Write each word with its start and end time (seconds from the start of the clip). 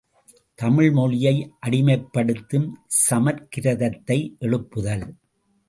தமிழ்மொழியை 0.59 1.33
அடிமைப்படுத்தும் 1.67 2.67
சமற்கிருதத்தை 3.09 4.19
எழுப்புதல். 4.39 5.07